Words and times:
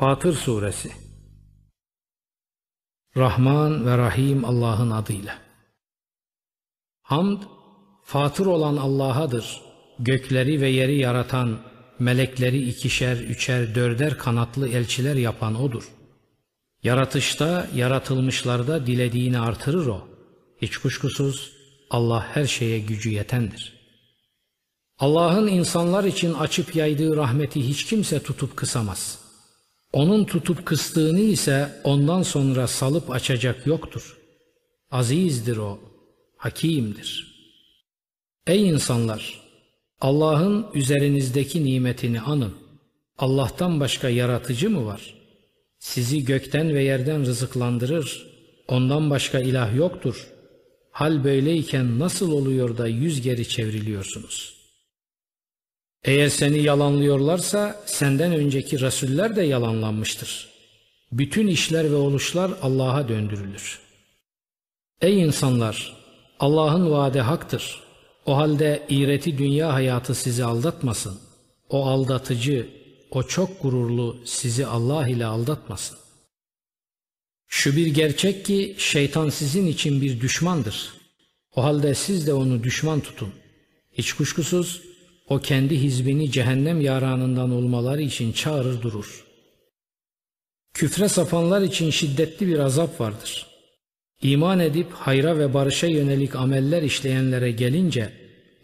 Fatır 0.00 0.34
Suresi 0.34 0.90
Rahman 3.16 3.86
ve 3.86 3.98
Rahim 3.98 4.44
Allah'ın 4.44 4.90
adıyla. 4.90 5.38
Hamd, 7.02 7.42
Fatır 8.04 8.46
olan 8.46 8.76
Allah'adır. 8.76 9.60
Gökleri 9.98 10.60
ve 10.60 10.68
yeri 10.68 10.98
yaratan, 10.98 11.58
melekleri 11.98 12.68
ikişer, 12.68 13.16
üçer, 13.16 13.74
dörder 13.74 14.18
kanatlı 14.18 14.68
elçiler 14.68 15.16
yapan 15.16 15.62
O'dur. 15.62 15.88
Yaratışta, 16.82 17.68
yaratılmışlarda 17.74 18.86
dilediğini 18.86 19.38
artırır 19.38 19.86
O. 19.86 20.08
Hiç 20.62 20.76
kuşkusuz 20.76 21.52
Allah 21.90 22.26
her 22.34 22.46
şeye 22.46 22.78
gücü 22.78 23.10
yetendir. 23.10 23.74
Allah'ın 24.98 25.46
insanlar 25.46 26.04
için 26.04 26.34
açıp 26.34 26.76
yaydığı 26.76 27.16
rahmeti 27.16 27.68
hiç 27.68 27.84
kimse 27.84 28.22
tutup 28.22 28.56
kısamaz. 28.56 29.27
Onun 29.92 30.24
tutup 30.24 30.66
kıstığını 30.66 31.20
ise 31.20 31.80
ondan 31.84 32.22
sonra 32.22 32.66
salıp 32.66 33.10
açacak 33.10 33.66
yoktur. 33.66 34.18
Azizdir 34.90 35.56
o, 35.56 35.78
hakimdir. 36.36 37.34
Ey 38.46 38.68
insanlar! 38.68 39.40
Allah'ın 40.00 40.66
üzerinizdeki 40.74 41.64
nimetini 41.64 42.20
anın. 42.20 42.54
Allah'tan 43.18 43.80
başka 43.80 44.08
yaratıcı 44.08 44.70
mı 44.70 44.86
var? 44.86 45.14
Sizi 45.78 46.24
gökten 46.24 46.74
ve 46.74 46.82
yerden 46.82 47.26
rızıklandırır. 47.26 48.26
Ondan 48.68 49.10
başka 49.10 49.40
ilah 49.40 49.76
yoktur. 49.76 50.28
Hal 50.90 51.24
böyleyken 51.24 51.98
nasıl 51.98 52.32
oluyor 52.32 52.78
da 52.78 52.86
yüz 52.88 53.22
geri 53.22 53.48
çevriliyorsunuz?'' 53.48 54.57
Eğer 56.04 56.28
seni 56.28 56.58
yalanlıyorlarsa 56.62 57.82
senden 57.86 58.32
önceki 58.32 58.80
rasuller 58.80 59.36
de 59.36 59.42
yalanlanmıştır. 59.42 60.48
Bütün 61.12 61.46
işler 61.46 61.90
ve 61.90 61.94
oluşlar 61.94 62.52
Allah'a 62.62 63.08
döndürülür. 63.08 63.78
Ey 65.00 65.20
insanlar! 65.20 65.98
Allah'ın 66.40 66.90
vaadi 66.90 67.20
haktır. 67.20 67.82
O 68.26 68.36
halde 68.36 68.86
iğreti 68.88 69.38
dünya 69.38 69.74
hayatı 69.74 70.14
sizi 70.14 70.44
aldatmasın. 70.44 71.18
O 71.68 71.86
aldatıcı, 71.86 72.68
o 73.10 73.22
çok 73.22 73.62
gururlu 73.62 74.16
sizi 74.24 74.66
Allah 74.66 75.08
ile 75.08 75.26
aldatmasın. 75.26 75.98
Şu 77.46 77.76
bir 77.76 77.86
gerçek 77.86 78.44
ki 78.44 78.74
şeytan 78.78 79.28
sizin 79.28 79.66
için 79.66 80.00
bir 80.00 80.20
düşmandır. 80.20 80.92
O 81.56 81.64
halde 81.64 81.94
siz 81.94 82.26
de 82.26 82.32
onu 82.32 82.64
düşman 82.64 83.00
tutun. 83.00 83.32
Hiç 83.92 84.12
kuşkusuz 84.12 84.82
o 85.28 85.38
kendi 85.38 85.82
hizbini 85.82 86.30
cehennem 86.30 86.80
yaranından 86.80 87.50
olmaları 87.50 88.02
için 88.02 88.32
çağırır 88.32 88.82
durur. 88.82 89.24
Küfre 90.74 91.08
sapanlar 91.08 91.62
için 91.62 91.90
şiddetli 91.90 92.46
bir 92.46 92.58
azap 92.58 93.00
vardır. 93.00 93.46
İman 94.22 94.60
edip 94.60 94.92
hayra 94.92 95.38
ve 95.38 95.54
barışa 95.54 95.86
yönelik 95.86 96.36
ameller 96.36 96.82
işleyenlere 96.82 97.50
gelince 97.50 98.12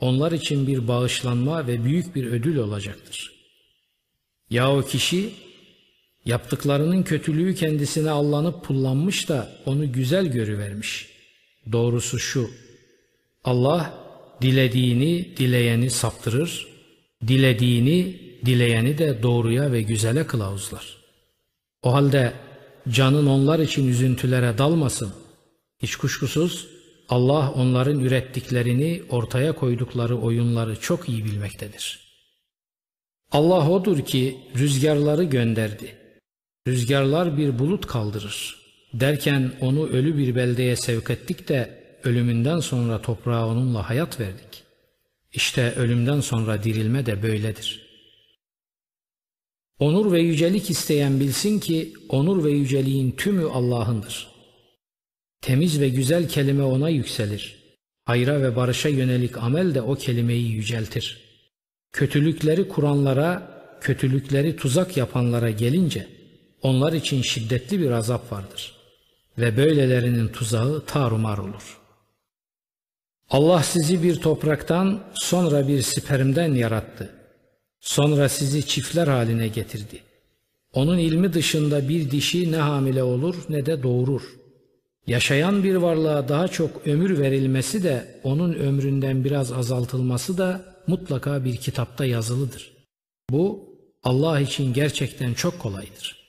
onlar 0.00 0.32
için 0.32 0.66
bir 0.66 0.88
bağışlanma 0.88 1.66
ve 1.66 1.84
büyük 1.84 2.16
bir 2.16 2.26
ödül 2.26 2.56
olacaktır. 2.56 3.32
Ya 4.50 4.76
o 4.76 4.82
kişi 4.82 5.30
yaptıklarının 6.24 7.02
kötülüğü 7.02 7.54
kendisine 7.54 8.10
allanıp 8.10 8.64
pullanmış 8.64 9.28
da 9.28 9.56
onu 9.66 9.92
güzel 9.92 10.26
görüvermiş. 10.26 11.08
Doğrusu 11.72 12.18
şu, 12.18 12.50
Allah 13.44 14.03
dilediğini 14.44 15.36
dileyeni 15.36 15.90
saptırır, 15.90 16.66
dilediğini 17.26 18.20
dileyeni 18.46 18.98
de 18.98 19.22
doğruya 19.22 19.72
ve 19.72 19.82
güzele 19.82 20.26
kılavuzlar. 20.26 20.96
O 21.82 21.92
halde 21.92 22.32
canın 22.88 23.26
onlar 23.26 23.58
için 23.58 23.88
üzüntülere 23.88 24.58
dalmasın. 24.58 25.12
Hiç 25.82 25.96
kuşkusuz 25.96 26.66
Allah 27.08 27.52
onların 27.52 28.00
ürettiklerini 28.00 29.02
ortaya 29.08 29.52
koydukları 29.52 30.16
oyunları 30.18 30.80
çok 30.80 31.08
iyi 31.08 31.24
bilmektedir. 31.24 32.00
Allah 33.32 33.70
odur 33.70 34.04
ki 34.04 34.38
rüzgarları 34.58 35.24
gönderdi. 35.24 35.96
Rüzgarlar 36.68 37.38
bir 37.38 37.58
bulut 37.58 37.86
kaldırır. 37.86 38.56
Derken 38.92 39.52
onu 39.60 39.86
ölü 39.88 40.18
bir 40.18 40.36
beldeye 40.36 40.76
sevk 40.76 41.10
ettik 41.10 41.48
de 41.48 41.83
ölümünden 42.04 42.60
sonra 42.60 43.02
toprağa 43.02 43.46
onunla 43.46 43.88
hayat 43.88 44.20
verdik. 44.20 44.64
İşte 45.32 45.74
ölümden 45.76 46.20
sonra 46.20 46.62
dirilme 46.62 47.06
de 47.06 47.22
böyledir. 47.22 47.84
Onur 49.78 50.12
ve 50.12 50.20
yücelik 50.20 50.70
isteyen 50.70 51.20
bilsin 51.20 51.60
ki 51.60 51.92
onur 52.08 52.44
ve 52.44 52.50
yüceliğin 52.50 53.10
tümü 53.10 53.44
Allah'ındır. 53.44 54.28
Temiz 55.40 55.80
ve 55.80 55.88
güzel 55.88 56.28
kelime 56.28 56.62
ona 56.62 56.88
yükselir. 56.88 57.56
Hayra 58.04 58.42
ve 58.42 58.56
barışa 58.56 58.88
yönelik 58.88 59.38
amel 59.38 59.74
de 59.74 59.82
o 59.82 59.94
kelimeyi 59.94 60.50
yüceltir. 60.50 61.24
Kötülükleri 61.92 62.68
kuranlara, 62.68 63.54
kötülükleri 63.80 64.56
tuzak 64.56 64.96
yapanlara 64.96 65.50
gelince 65.50 66.08
onlar 66.62 66.92
için 66.92 67.22
şiddetli 67.22 67.80
bir 67.80 67.90
azap 67.90 68.32
vardır. 68.32 68.74
Ve 69.38 69.56
böylelerinin 69.56 70.28
tuzağı 70.28 70.84
tarumar 70.86 71.38
olur.'' 71.38 71.83
Allah 73.30 73.62
sizi 73.62 74.02
bir 74.02 74.20
topraktan 74.20 75.00
sonra 75.14 75.68
bir 75.68 75.82
spermden 75.82 76.54
yarattı. 76.54 77.10
Sonra 77.80 78.28
sizi 78.28 78.66
çiftler 78.66 79.06
haline 79.06 79.48
getirdi. 79.48 80.00
Onun 80.72 80.98
ilmi 80.98 81.32
dışında 81.32 81.88
bir 81.88 82.10
dişi 82.10 82.52
ne 82.52 82.56
hamile 82.56 83.02
olur 83.02 83.36
ne 83.48 83.66
de 83.66 83.82
doğurur. 83.82 84.22
Yaşayan 85.06 85.64
bir 85.64 85.74
varlığa 85.74 86.28
daha 86.28 86.48
çok 86.48 86.86
ömür 86.86 87.18
verilmesi 87.18 87.82
de 87.82 88.20
onun 88.24 88.52
ömründen 88.52 89.24
biraz 89.24 89.52
azaltılması 89.52 90.38
da 90.38 90.74
mutlaka 90.86 91.44
bir 91.44 91.56
kitapta 91.56 92.04
yazılıdır. 92.04 92.72
Bu 93.30 93.74
Allah 94.02 94.40
için 94.40 94.72
gerçekten 94.72 95.34
çok 95.34 95.58
kolaydır. 95.58 96.24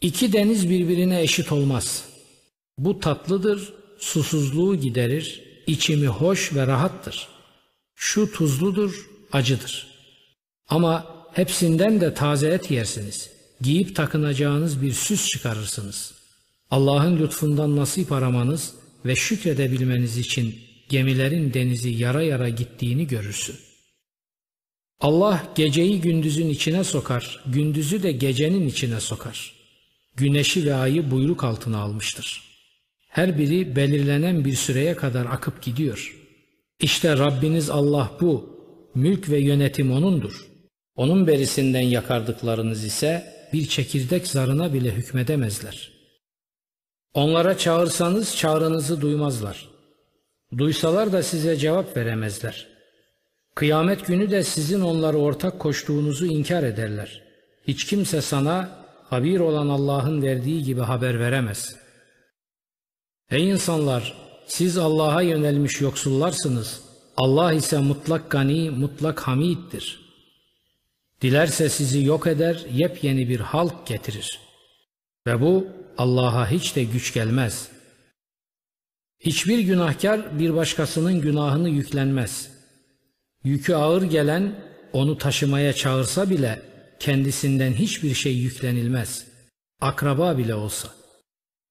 İki 0.00 0.32
deniz 0.32 0.70
birbirine 0.70 1.22
eşit 1.22 1.52
olmaz. 1.52 2.04
Bu 2.78 3.00
tatlıdır, 3.00 3.74
susuzluğu 4.04 4.76
giderir, 4.76 5.42
içimi 5.66 6.06
hoş 6.06 6.54
ve 6.54 6.66
rahattır. 6.66 7.28
Şu 7.94 8.32
tuzludur, 8.32 9.10
acıdır. 9.32 9.86
Ama 10.68 11.06
hepsinden 11.32 12.00
de 12.00 12.14
taze 12.14 12.48
et 12.48 12.70
yersiniz. 12.70 13.30
Giyip 13.60 13.96
takınacağınız 13.96 14.82
bir 14.82 14.92
süs 14.92 15.28
çıkarırsınız. 15.28 16.14
Allah'ın 16.70 17.18
lütfundan 17.18 17.76
nasip 17.76 18.12
aramanız 18.12 18.74
ve 19.04 19.16
şükredebilmeniz 19.16 20.18
için 20.18 20.54
gemilerin 20.88 21.54
denizi 21.54 21.90
yara 21.90 22.22
yara 22.22 22.48
gittiğini 22.48 23.06
görürsün. 23.06 23.56
Allah 25.00 25.52
geceyi 25.54 26.00
gündüzün 26.00 26.48
içine 26.48 26.84
sokar, 26.84 27.44
gündüzü 27.46 28.02
de 28.02 28.12
gecenin 28.12 28.68
içine 28.68 29.00
sokar. 29.00 29.54
Güneşi 30.16 30.66
ve 30.66 30.74
ayı 30.74 31.10
buyruk 31.10 31.44
altına 31.44 31.78
almıştır.'' 31.78 32.53
Her 33.14 33.38
biri 33.38 33.76
belirlenen 33.76 34.44
bir 34.44 34.54
süreye 34.54 34.96
kadar 34.96 35.26
akıp 35.26 35.62
gidiyor. 35.62 36.16
İşte 36.80 37.18
Rabbiniz 37.18 37.70
Allah 37.70 38.10
bu. 38.20 38.54
Mülk 38.94 39.30
ve 39.30 39.38
yönetim 39.38 39.92
O'nundur. 39.92 40.46
Onun 40.96 41.26
berisinden 41.26 41.80
yakardıklarınız 41.80 42.84
ise 42.84 43.32
bir 43.52 43.66
çekirdek 43.66 44.26
zarına 44.26 44.72
bile 44.72 44.90
hükmedemezler. 44.90 45.92
Onlara 47.14 47.58
çağırsanız 47.58 48.36
çağrınızı 48.36 49.00
duymazlar. 49.00 49.68
Duysalar 50.58 51.12
da 51.12 51.22
size 51.22 51.56
cevap 51.56 51.96
veremezler. 51.96 52.66
Kıyamet 53.54 54.06
günü 54.06 54.30
de 54.30 54.42
sizin 54.42 54.80
onları 54.80 55.16
ortak 55.16 55.58
koştuğunuzu 55.58 56.26
inkar 56.26 56.62
ederler. 56.62 57.22
Hiç 57.68 57.84
kimse 57.84 58.20
sana 58.20 58.70
habir 59.04 59.40
olan 59.40 59.68
Allah'ın 59.68 60.22
verdiği 60.22 60.62
gibi 60.62 60.80
haber 60.80 61.20
veremez.'' 61.20 61.83
Ey 63.30 63.50
insanlar! 63.50 64.24
Siz 64.46 64.78
Allah'a 64.78 65.22
yönelmiş 65.22 65.80
yoksullarsınız. 65.80 66.80
Allah 67.16 67.52
ise 67.52 67.78
mutlak 67.78 68.30
gani, 68.30 68.70
mutlak 68.70 69.20
hamiddir. 69.20 70.00
Dilerse 71.20 71.68
sizi 71.68 72.04
yok 72.04 72.26
eder, 72.26 72.66
yepyeni 72.72 73.28
bir 73.28 73.40
halk 73.40 73.86
getirir. 73.86 74.40
Ve 75.26 75.40
bu 75.40 75.66
Allah'a 75.98 76.50
hiç 76.50 76.76
de 76.76 76.84
güç 76.84 77.14
gelmez. 77.14 77.68
Hiçbir 79.20 79.58
günahkar 79.58 80.38
bir 80.38 80.54
başkasının 80.54 81.20
günahını 81.20 81.68
yüklenmez. 81.68 82.50
Yükü 83.44 83.74
ağır 83.74 84.02
gelen 84.02 84.54
onu 84.92 85.18
taşımaya 85.18 85.72
çağırsa 85.72 86.30
bile 86.30 86.62
kendisinden 87.00 87.72
hiçbir 87.72 88.14
şey 88.14 88.36
yüklenilmez. 88.36 89.26
Akraba 89.80 90.38
bile 90.38 90.54
olsa.'' 90.54 91.03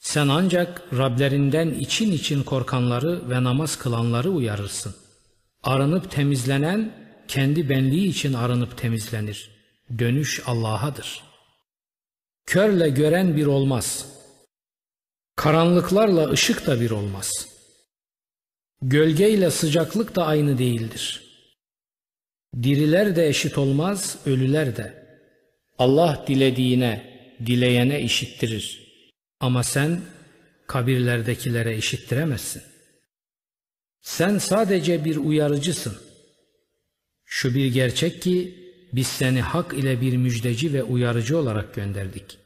Sen 0.04 0.28
ancak 0.28 0.82
Rablerinden 0.98 1.70
için 1.70 2.12
için 2.12 2.44
korkanları 2.44 3.30
ve 3.30 3.44
namaz 3.44 3.76
kılanları 3.76 4.30
uyarırsın. 4.30 4.96
Arınıp 5.64 6.12
temizlenen 6.12 6.92
kendi 7.28 7.70
benliği 7.70 8.10
için 8.10 8.34
arınıp 8.34 8.78
temizlenir. 8.78 9.50
Dönüş 10.00 10.44
Allah'adır.'' 10.46 11.34
Körle 12.46 12.90
gören 12.90 13.38
bir 13.38 13.46
olmaz. 13.46 14.06
Karanlıklarla 15.36 16.30
ışık 16.30 16.68
da 16.68 16.82
bir 16.82 16.92
olmaz. 16.92 17.48
Gölgeyle 18.82 19.52
sıcaklık 19.52 20.16
da 20.16 20.26
aynı 20.26 20.58
değildir. 20.58 21.24
Diriler 22.64 23.16
de 23.16 23.28
eşit 23.28 23.58
olmaz, 23.58 24.18
ölüler 24.26 24.76
de. 24.76 25.06
Allah 25.78 26.24
dilediğine, 26.28 27.20
dileyene 27.46 28.02
işittirir. 28.02 28.83
Ama 29.44 29.64
sen 29.64 30.02
kabirlerdekilere 30.68 31.78
işittiremezsin. 31.78 32.62
Sen 34.02 34.38
sadece 34.38 35.06
bir 35.06 35.16
uyarıcısın. 35.16 35.98
Şu 37.26 37.56
bir 37.56 37.74
gerçek 37.74 38.22
ki 38.22 38.56
biz 38.94 39.08
seni 39.08 39.42
hak 39.42 39.74
ile 39.74 40.02
bir 40.02 40.18
müjdeci 40.18 40.74
ve 40.74 40.84
uyarıcı 40.84 41.38
olarak 41.38 41.76
gönderdik. 41.76 42.38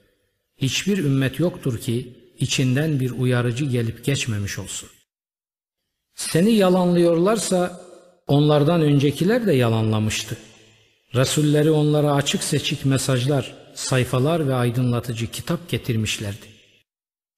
Hiçbir 0.58 0.98
ümmet 0.98 1.40
yoktur 1.40 1.80
ki 1.80 2.14
içinden 2.40 3.00
bir 3.00 3.12
uyarıcı 3.12 3.66
gelip 3.66 4.06
geçmemiş 4.06 4.60
olsun. 4.60 4.90
Seni 6.16 6.52
yalanlıyorlarsa 6.52 7.82
onlardan 8.28 8.82
öncekiler 8.82 9.48
de 9.48 9.54
yalanlamıştı. 9.54 10.38
Resulleri 11.16 11.72
onlara 11.72 12.14
açık 12.14 12.44
seçik 12.44 12.86
mesajlar, 12.86 13.56
sayfalar 13.76 14.48
ve 14.48 14.54
aydınlatıcı 14.54 15.32
kitap 15.32 15.70
getirmişlerdi. 15.70 16.56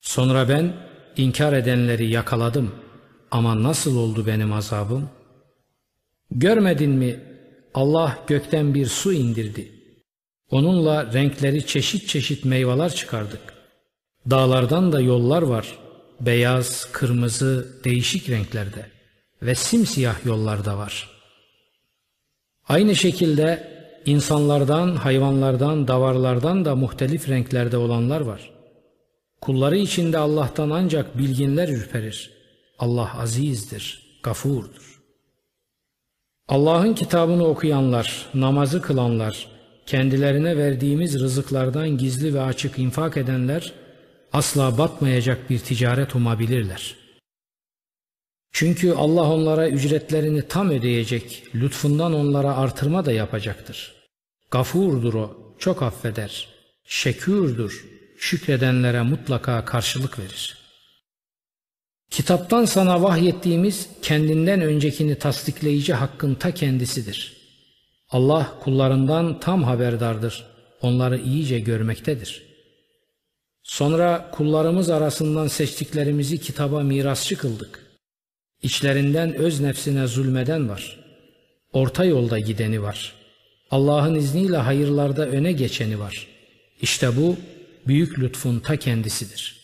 Sonra 0.02 0.50
ben 0.50 0.74
inkar 1.18 1.54
edenleri 1.54 2.10
yakaladım 2.10 2.72
ama 3.32 3.64
nasıl 3.64 3.98
oldu 3.98 4.28
benim 4.28 4.54
azabım? 4.54 5.10
Görmedin 6.32 6.92
mi 6.92 7.20
Allah 7.74 8.20
gökten 8.28 8.74
bir 8.74 8.86
su 8.86 9.14
indirdi. 9.14 9.72
Onunla 10.52 11.14
renkleri 11.14 11.66
çeşit 11.66 12.08
çeşit 12.08 12.46
meyveler 12.46 12.96
çıkardık. 12.96 13.42
Dağlardan 14.30 14.92
da 14.92 15.02
yollar 15.02 15.42
var. 15.42 15.78
Beyaz, 16.22 16.88
kırmızı, 16.92 17.82
değişik 17.84 18.30
renklerde 18.30 18.86
ve 19.42 19.56
simsiyah 19.56 20.26
yollar 20.26 20.66
da 20.66 20.78
var. 20.78 21.10
Aynı 22.68 22.96
şekilde 22.96 23.80
insanlardan, 24.06 24.96
hayvanlardan, 24.96 25.88
davarlardan 25.88 26.66
da 26.66 26.76
muhtelif 26.76 27.30
renklerde 27.30 27.78
olanlar 27.78 28.22
var. 28.22 28.59
Kulları 29.42 29.78
içinde 29.78 30.18
Allah'tan 30.18 30.70
ancak 30.70 31.18
bilginler 31.18 31.70
ürperir. 31.70 32.32
Allah 32.80 33.22
azizdir, 33.22 34.20
gafurdur. 34.24 35.02
Allah'ın 36.48 36.94
kitabını 36.94 37.48
okuyanlar, 37.48 38.26
namazı 38.34 38.82
kılanlar, 38.82 39.48
kendilerine 39.86 40.58
verdiğimiz 40.58 41.20
rızıklardan 41.20 41.90
gizli 41.90 42.34
ve 42.34 42.42
açık 42.42 42.80
infak 42.80 43.18
edenler 43.18 43.74
asla 44.34 44.78
batmayacak 44.78 45.50
bir 45.50 45.60
ticaret 45.60 46.16
umabilirler. 46.16 46.96
Çünkü 48.52 48.94
Allah 48.94 49.34
onlara 49.34 49.70
ücretlerini 49.70 50.48
tam 50.48 50.70
ödeyecek, 50.70 51.44
lütfundan 51.56 52.14
onlara 52.14 52.58
artırma 52.58 53.06
da 53.06 53.12
yapacaktır. 53.12 53.96
Gafurdur 54.52 55.14
o, 55.14 55.56
çok 55.60 55.84
affeder. 55.84 56.48
Şekürdür, 56.84 57.86
şükredenlere 58.20 59.02
mutlaka 59.02 59.66
karşılık 59.66 60.20
verir. 60.20 60.58
Kitaptan 62.10 62.66
sana 62.66 63.04
vahyettiğimiz 63.04 63.90
kendinden 64.02 64.62
öncekini 64.62 65.16
tasdikleyici 65.16 65.94
hakkın 65.94 66.36
ta 66.36 66.52
kendisidir. 66.52 67.38
Allah 68.10 68.54
kullarından 68.64 69.40
tam 69.40 69.64
haberdardır, 69.64 70.46
onları 70.82 71.18
iyice 71.20 71.60
görmektedir. 71.60 72.44
Sonra 73.64 74.32
kullarımız 74.32 74.90
arasından 74.90 75.48
seçtiklerimizi 75.48 76.38
kitaba 76.42 76.84
mirasçı 76.84 77.38
kıldık. 77.38 77.86
İçlerinden 78.62 79.34
öz 79.34 79.60
nefsine 79.60 80.08
zulmeden 80.08 80.70
var. 80.70 81.00
Orta 81.74 82.06
yolda 82.06 82.40
gideni 82.40 82.82
var. 82.82 83.14
Allah'ın 83.72 84.16
izniyle 84.16 84.58
hayırlarda 84.58 85.28
öne 85.28 85.52
geçeni 85.52 86.00
var. 86.00 86.28
İşte 86.82 87.18
bu 87.18 87.38
büyük 87.88 88.20
lütfun 88.20 88.60
ta 88.60 88.78
kendisidir. 88.78 89.60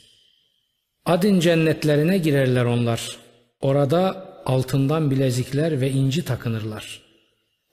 Adin 1.06 1.40
cennetlerine 1.40 2.18
girerler 2.18 2.66
onlar. 2.66 3.18
Orada 3.62 4.34
altından 4.46 5.12
bilezikler 5.12 5.82
ve 5.82 5.92
inci 5.92 6.26
takınırlar. 6.26 7.02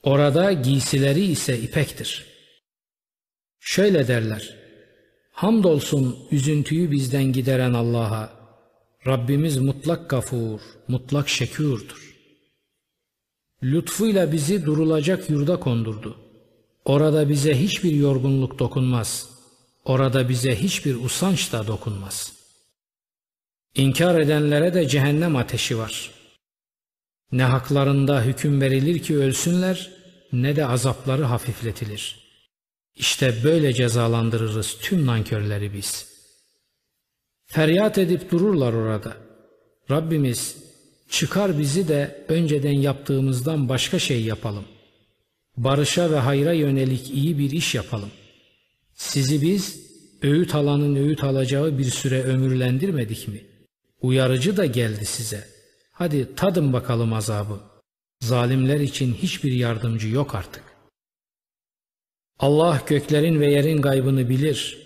Orada 0.03 0.53
giysileri 0.53 1.23
ise 1.23 1.59
ipektir. 1.59 2.25
Şöyle 3.59 4.07
derler. 4.07 4.55
Hamdolsun 5.31 6.17
üzüntüyü 6.31 6.91
bizden 6.91 7.23
gideren 7.23 7.73
Allah'a. 7.73 8.33
Rabbimiz 9.07 9.57
mutlak 9.57 10.09
gafur, 10.09 10.59
mutlak 10.87 11.29
şekürdür. 11.29 12.13
Lütfuyla 13.63 14.31
bizi 14.31 14.65
durulacak 14.65 15.29
yurda 15.29 15.59
kondurdu. 15.59 16.17
Orada 16.85 17.29
bize 17.29 17.59
hiçbir 17.59 17.91
yorgunluk 17.91 18.59
dokunmaz. 18.59 19.32
Orada 19.85 20.29
bize 20.29 20.55
hiçbir 20.55 20.95
usanç 20.95 21.51
da 21.51 21.67
dokunmaz. 21.67 22.33
İnkar 23.75 24.19
edenlere 24.19 24.73
de 24.73 24.87
cehennem 24.87 25.35
ateşi 25.35 25.77
var. 25.77 26.11
Ne 27.31 27.43
haklarında 27.43 28.23
hüküm 28.23 28.61
verilir 28.61 28.99
ki 28.99 29.17
ölsünler, 29.17 29.91
ne 30.33 30.55
de 30.55 30.65
azapları 30.65 31.23
hafifletilir. 31.23 32.23
İşte 32.95 33.43
böyle 33.43 33.73
cezalandırırız 33.73 34.77
tüm 34.81 35.05
nankörleri 35.05 35.73
biz.'' 35.73 36.13
Feryat 37.53 37.97
edip 37.97 38.31
dururlar 38.31 38.73
orada. 38.73 39.17
Rabbimiz 39.91 40.57
çıkar 41.09 41.59
bizi 41.59 41.87
de 41.87 42.25
önceden 42.27 42.79
yaptığımızdan 42.79 43.69
başka 43.69 43.99
şey 43.99 44.23
yapalım. 44.23 44.65
Barışa 45.57 46.11
ve 46.11 46.19
hayra 46.19 46.53
yönelik 46.53 47.09
iyi 47.09 47.37
bir 47.37 47.51
iş 47.51 47.75
yapalım. 47.75 48.11
Sizi 48.95 49.41
biz 49.41 49.91
öğüt 50.21 50.55
alanın 50.55 50.95
öğüt 50.95 51.23
alacağı 51.23 51.77
bir 51.77 51.85
süre 51.85 52.23
ömürlendirmedik 52.23 53.27
mi? 53.27 53.41
Uyarıcı 54.01 54.57
da 54.57 54.65
geldi 54.65 55.05
size. 55.05 55.47
Hadi 55.91 56.35
tadın 56.35 56.73
bakalım 56.73 57.13
azabı. 57.13 57.59
Zalimler 58.21 58.79
için 58.79 59.13
hiçbir 59.13 59.51
yardımcı 59.51 60.07
yok 60.07 60.35
artık. 60.35 60.63
Allah 62.39 62.81
göklerin 62.87 63.39
ve 63.39 63.51
yerin 63.51 63.81
gaybını 63.81 64.29
bilir. 64.29 64.77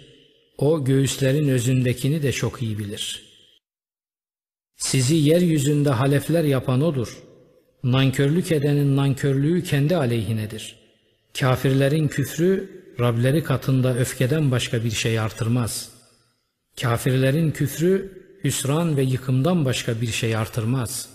O 0.57 0.85
göğüslerin 0.85 1.47
özündekini 1.47 2.23
de 2.23 2.31
çok 2.31 2.61
iyi 2.61 2.79
bilir. 2.79 3.27
Sizi 4.75 5.15
yeryüzünde 5.15 5.89
halefler 5.89 6.43
yapan 6.43 6.81
odur. 6.81 7.23
Nankörlük 7.83 8.51
edenin 8.51 8.95
nankörlüğü 8.95 9.63
kendi 9.63 9.95
aleyhinedir. 9.95 10.75
Kafirlerin 11.39 12.07
küfrü 12.07 12.76
Rableri 12.99 13.43
katında 13.43 13.97
öfkeden 13.97 14.51
başka 14.51 14.83
bir 14.83 14.91
şey 14.91 15.19
artırmaz. 15.19 15.89
Kafirlerin 16.81 17.51
küfrü 17.51 18.23
hüsran 18.43 18.97
ve 18.97 19.01
yıkımdan 19.01 19.65
başka 19.65 20.01
bir 20.01 20.07
şey 20.07 20.35
artırmaz. 20.35 21.09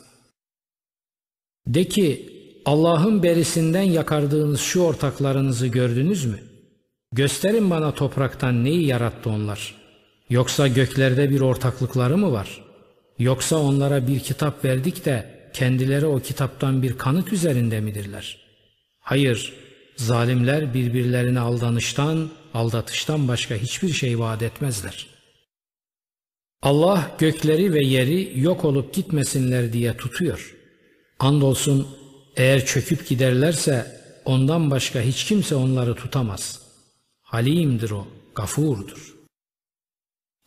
De 1.66 1.84
ki 1.84 2.32
Allah'ın 2.64 3.22
berisinden 3.22 3.82
yakardığınız 3.82 4.60
şu 4.60 4.80
ortaklarınızı 4.80 5.66
gördünüz 5.66 6.24
mü?'' 6.24 6.52
Gösterin 7.12 7.70
bana 7.70 7.94
topraktan 7.94 8.64
neyi 8.64 8.86
yarattı 8.86 9.30
onlar? 9.30 9.74
Yoksa 10.30 10.68
göklerde 10.68 11.30
bir 11.30 11.40
ortaklıkları 11.40 12.16
mı 12.16 12.32
var? 12.32 12.64
Yoksa 13.18 13.56
onlara 13.56 14.06
bir 14.06 14.20
kitap 14.20 14.64
verdik 14.64 15.04
de 15.04 15.48
kendileri 15.52 16.06
o 16.06 16.20
kitaptan 16.20 16.82
bir 16.82 16.98
kanıt 16.98 17.32
üzerinde 17.32 17.80
midirler? 17.80 18.38
Hayır, 19.00 19.52
zalimler 19.96 20.74
birbirlerine 20.74 21.40
aldanıştan, 21.40 22.30
aldatıştan 22.54 23.28
başka 23.28 23.54
hiçbir 23.54 23.92
şey 23.92 24.18
vaat 24.18 24.42
etmezler. 24.42 25.06
Allah 26.62 27.16
gökleri 27.18 27.72
ve 27.72 27.86
yeri 27.86 28.40
yok 28.40 28.64
olup 28.64 28.94
gitmesinler 28.94 29.72
diye 29.72 29.96
tutuyor. 29.96 30.56
Andolsun 31.18 31.88
eğer 32.36 32.66
çöküp 32.66 33.08
giderlerse 33.08 34.00
ondan 34.24 34.70
başka 34.70 35.00
hiç 35.00 35.24
kimse 35.24 35.54
onları 35.54 35.94
tutamaz.'' 35.94 36.72
Halimdir 37.32 37.90
o, 37.90 38.06
gafurdur. 38.34 39.14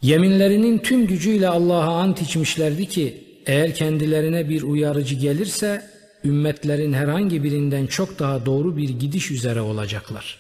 Yeminlerinin 0.02 0.78
tüm 0.78 1.08
gücüyle 1.08 1.48
Allah'a 1.48 2.02
ant 2.02 2.22
içmişlerdi 2.22 2.90
ki 2.90 3.24
eğer 3.46 3.76
kendilerine 3.76 4.50
bir 4.50 4.62
uyarıcı 4.62 5.16
gelirse 5.16 5.90
ümmetlerin 6.26 6.94
herhangi 6.94 7.44
birinden 7.44 7.88
çok 7.88 8.20
daha 8.20 8.46
doğru 8.46 8.78
bir 8.78 8.90
gidiş 8.90 9.32
üzere 9.32 9.62
olacaklar. 9.62 10.40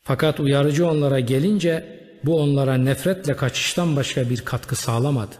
Fakat 0.00 0.40
uyarıcı 0.40 0.88
onlara 0.88 1.20
gelince 1.20 2.00
bu 2.24 2.40
onlara 2.40 2.74
nefretle 2.74 3.36
kaçıştan 3.36 3.96
başka 3.96 4.30
bir 4.30 4.40
katkı 4.40 4.76
sağlamadı. 4.76 5.34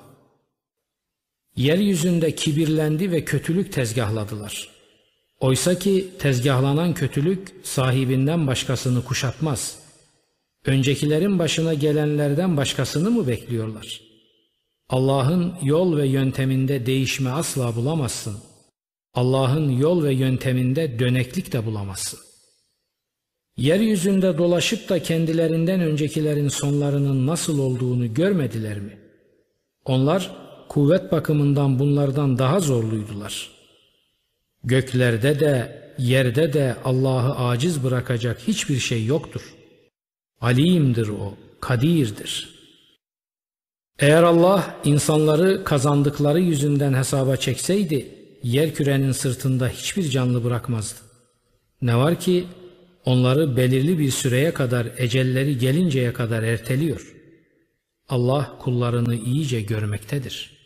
Yeryüzünde 1.57 2.35
kibirlendi 2.35 3.12
ve 3.12 3.25
kötülük 3.25 3.73
tezgahladılar. 3.73 4.69
Oysa 5.40 5.78
ki 5.78 6.09
tezgahlanan 6.19 6.95
kötülük 6.95 7.54
sahibinden 7.62 8.47
başkasını 8.47 9.04
kuşatmaz.'' 9.04 9.83
öncekilerin 10.66 11.38
başına 11.38 11.75
gelenlerden 11.75 12.57
başkasını 12.57 13.11
mı 13.11 13.26
bekliyorlar? 13.26 14.00
Allah'ın 14.88 15.54
yol 15.62 15.97
ve 15.97 16.07
yönteminde 16.07 16.87
değişme 16.87 17.31
asla 17.31 17.76
bulamazsın. 17.76 18.37
Allah'ın 19.14 19.71
yol 19.71 20.04
ve 20.04 20.14
yönteminde 20.14 20.99
döneklik 20.99 21.52
de 21.52 21.66
bulamazsın. 21.66 22.21
Yeryüzünde 23.57 24.38
dolaşıp 24.38 24.88
da 24.88 25.02
kendilerinden 25.02 25.81
öncekilerin 25.81 26.49
sonlarının 26.49 27.26
nasıl 27.26 27.59
olduğunu 27.59 28.14
görmediler 28.14 28.81
mi? 28.81 28.99
Onlar 29.85 30.31
kuvvet 30.69 31.12
bakımından 31.12 31.78
bunlardan 31.78 32.38
daha 32.38 32.61
zorluydular. 32.61 33.50
Göklerde 34.64 35.40
de 35.40 35.83
yerde 35.99 36.52
de 36.52 36.76
Allah'ı 36.85 37.35
aciz 37.49 37.85
bırakacak 37.85 38.40
hiçbir 38.49 38.78
şey 38.78 39.07
yoktur. 39.07 39.54
Alimdir 40.40 41.09
o, 41.09 41.35
kadirdir. 41.61 42.52
Eğer 43.99 44.23
Allah 44.23 44.75
insanları 44.85 45.64
kazandıkları 45.64 46.40
yüzünden 46.40 46.95
hesaba 46.95 47.37
çekseydi, 47.37 48.22
yer 48.42 48.75
kürenin 48.75 49.12
sırtında 49.12 49.68
hiçbir 49.68 50.11
canlı 50.11 50.44
bırakmazdı. 50.44 51.00
Ne 51.82 51.96
var 51.96 52.20
ki 52.20 52.44
onları 53.04 53.56
belirli 53.56 53.99
bir 53.99 54.11
süreye 54.11 54.54
kadar 54.54 54.87
ecelleri 54.96 55.58
gelinceye 55.58 56.12
kadar 56.12 56.42
erteliyor. 56.42 57.14
Allah 58.08 58.58
kullarını 58.58 59.14
iyice 59.14 59.61
görmektedir.'' 59.61 60.62